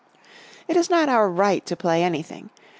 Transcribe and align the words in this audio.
It 0.67 0.75
is 0.75 0.89
not 0.89 1.09
our 1.09 1.29
right 1.29 1.63
to 1.67 1.75
play 1.75 2.03
anything. 2.03 2.49